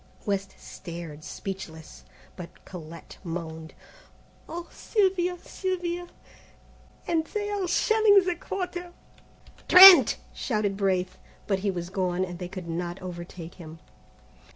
West 0.25 0.55
stared 0.57 1.23
speechless, 1.23 2.03
but 2.35 2.65
Colette 2.65 3.19
moaned, 3.23 3.75
"Oh, 4.49 4.67
Sylvia! 4.71 5.37
Sylvia! 5.37 6.07
and 7.05 7.25
they 7.27 7.51
are 7.51 7.67
shelling 7.67 8.25
the 8.25 8.35
Quarter!" 8.35 8.93
"Trent!" 9.67 10.17
shouted 10.33 10.75
Braith; 10.75 11.19
but 11.45 11.59
he 11.59 11.69
was 11.69 11.91
gone, 11.91 12.25
and 12.25 12.39
they 12.39 12.47
could 12.49 12.67
not 12.67 12.99
overtake 12.99 13.59
them. 13.59 13.77